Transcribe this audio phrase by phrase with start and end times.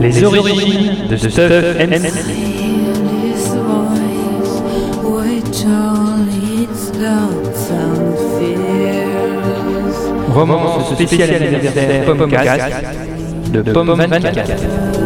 [0.00, 1.40] Les origines de Stuff
[1.78, 2.56] MC.
[10.32, 12.62] Roman spécial anniversaire Pomcast
[13.52, 15.05] de Pomme 24.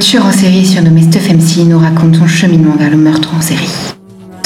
[0.00, 3.68] Tueur en série surnommé Stuff MC nous raconte son cheminement vers le meurtre en série.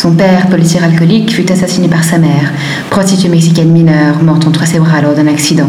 [0.03, 2.53] Son père, policier alcoolique, fut assassiné par sa mère,
[2.91, 5.69] prostituée mexicaine mineure, morte entre ses bras lors d'un accident.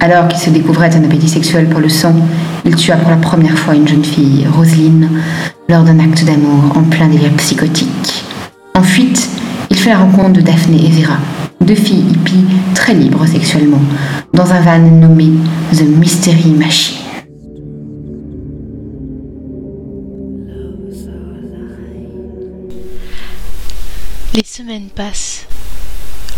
[0.00, 2.14] Alors qu'il se découvrait un appétit sexuel pour le sang,
[2.64, 5.08] il tua pour la première fois une jeune fille, Roselyne,
[5.68, 8.24] lors d'un acte d'amour en plein délire psychotique.
[8.74, 9.28] En fuite,
[9.70, 11.18] il fait la rencontre de Daphné et Vera,
[11.60, 13.80] deux filles hippies très libres sexuellement,
[14.34, 15.30] dans un van nommé
[15.72, 16.97] The Mystery Machine.
[24.38, 25.46] Les semaines passent.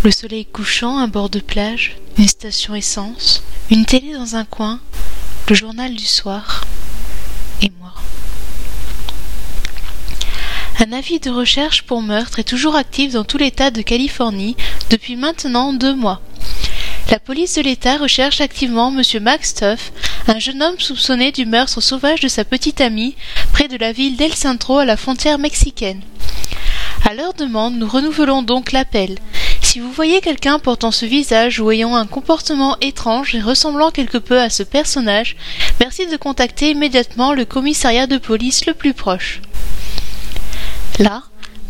[0.05, 4.81] Le soleil couchant, un bord de plage, une station essence, une télé dans un coin,
[5.51, 6.65] le journal du soir,
[7.61, 7.93] et moi.
[10.79, 14.57] Un avis de recherche pour meurtre est toujours actif dans tout l'État de Californie
[14.89, 16.23] depuis maintenant deux mois.
[17.11, 19.23] La police de l'État recherche activement M.
[19.23, 19.93] Max Tuff,
[20.27, 23.15] un jeune homme soupçonné du meurtre sauvage de sa petite amie
[23.53, 26.01] près de la ville d'El Centro à la frontière mexicaine.
[27.09, 29.19] À leur demande, nous renouvelons donc l'appel.
[29.63, 34.19] Si vous voyez quelqu'un portant ce visage ou ayant un comportement étrange et ressemblant quelque
[34.19, 35.37] peu à ce personnage,
[35.79, 39.41] merci de contacter immédiatement le commissariat de police le plus proche.
[40.99, 41.23] Là,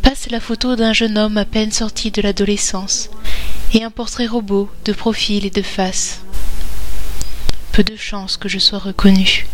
[0.02, 3.10] passe la photo d'un jeune homme à peine sorti de l'adolescence,
[3.74, 6.20] et un portrait robot de profil et de face.
[7.72, 9.46] Peu de chance que je sois reconnu.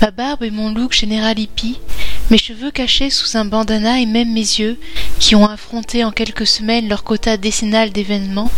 [0.00, 1.80] Ma barbe et mon look général hippie,
[2.30, 4.78] mes cheveux cachés sous un bandana et même mes yeux,
[5.18, 8.50] qui ont affronté en quelques semaines leur quota décennal d'événements,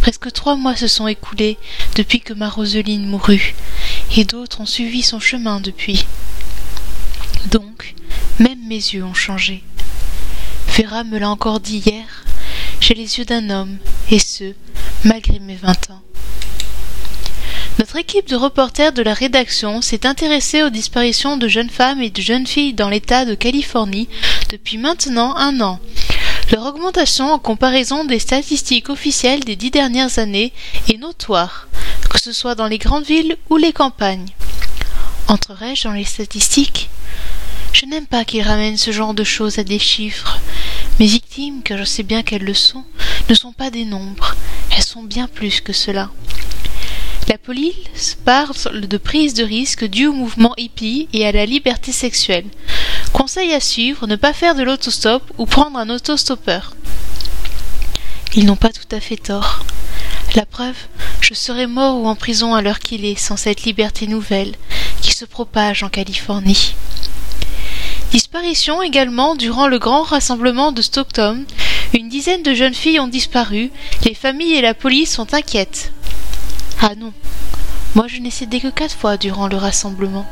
[0.00, 1.56] presque trois mois se sont écoulés
[1.94, 3.54] depuis que ma Roseline mourut,
[4.16, 6.04] et d'autres ont suivi son chemin depuis.
[7.50, 7.94] Donc,
[8.38, 9.62] même mes yeux ont changé.
[10.76, 12.24] Vera me l'a encore dit hier,
[12.80, 13.78] j'ai les yeux d'un homme,
[14.10, 14.52] et ce,
[15.04, 16.05] malgré mes vingt ans.
[17.96, 22.10] Notre équipe de reporters de la rédaction s'est intéressée aux disparitions de jeunes femmes et
[22.10, 24.10] de jeunes filles dans l'État de Californie
[24.50, 25.80] depuis maintenant un an.
[26.52, 30.52] Leur augmentation en comparaison des statistiques officielles des dix dernières années
[30.90, 31.68] est notoire,
[32.10, 34.28] que ce soit dans les grandes villes ou les campagnes.
[35.28, 36.90] Entrerai-je dans les statistiques?
[37.72, 40.38] Je n'aime pas qu'ils ramènent ce genre de choses à des chiffres.
[41.00, 42.84] Mes victimes, car je sais bien qu'elles le sont,
[43.30, 44.36] ne sont pas des nombres,
[44.76, 46.10] elles sont bien plus que cela.
[47.28, 51.90] La police parle de prise de risque due au mouvement hippie et à la liberté
[51.90, 52.46] sexuelle.
[53.12, 56.76] Conseil à suivre, ne pas faire de l'autostop ou prendre un autostoppeur.
[58.36, 59.66] Ils n'ont pas tout à fait tort.
[60.36, 60.76] La preuve,
[61.20, 64.54] je serais mort ou en prison à l'heure qu'il est sans cette liberté nouvelle
[65.02, 66.74] qui se propage en Californie.
[68.12, 71.44] Disparition également durant le grand rassemblement de Stockton.
[71.92, 73.72] Une dizaine de jeunes filles ont disparu,
[74.04, 75.92] les familles et la police sont inquiètes.
[76.80, 77.12] Ah non,
[77.94, 80.26] moi je n'ai cédé que quatre fois durant le rassemblement.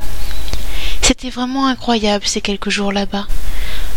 [1.02, 3.26] C'était vraiment incroyable ces quelques jours là-bas.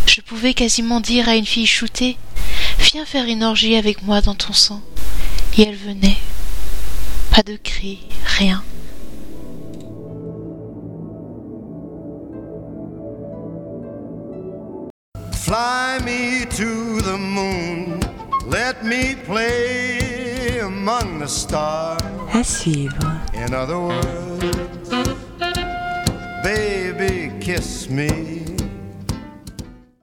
[0.05, 2.17] Je pouvais quasiment dire à une fille shootée
[2.79, 4.81] Viens faire une orgie avec moi dans ton sang.
[5.57, 6.17] Et elle venait.
[7.31, 7.99] Pas de cris,
[8.37, 8.63] rien.
[20.67, 22.01] Among the stars.
[22.33, 23.22] À suivre.
[23.33, 24.89] In other words,
[26.44, 28.46] baby, kiss me